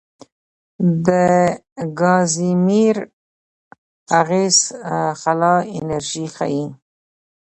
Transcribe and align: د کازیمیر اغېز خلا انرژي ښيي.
د 1.07 1.09
کازیمیر 1.99 2.97
اغېز 4.19 4.57
خلا 5.21 5.55
انرژي 5.77 6.25
ښيي. 6.35 6.65